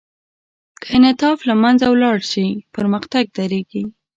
که 0.81 0.87
انعطاف 0.97 1.37
له 1.49 1.55
منځه 1.63 1.85
ولاړ 1.89 2.17
شي، 2.31 2.47
پرمختګ 2.75 3.23
درېږي. 3.37 3.83